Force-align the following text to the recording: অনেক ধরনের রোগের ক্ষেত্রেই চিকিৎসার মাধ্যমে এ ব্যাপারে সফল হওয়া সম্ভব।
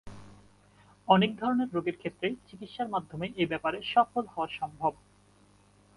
অনেক 1.07 1.31
ধরনের 1.35 1.69
রোগের 1.73 1.95
ক্ষেত্রেই 1.97 2.35
চিকিৎসার 2.47 2.87
মাধ্যমে 2.89 3.25
এ 3.37 3.45
ব্যাপারে 3.45 3.77
সফল 3.93 4.23
হওয়া 4.27 4.49
সম্ভব। 4.59 4.93